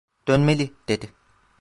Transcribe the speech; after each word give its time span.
"Dönmeli!" 0.27 0.73
dedi. 0.87 1.09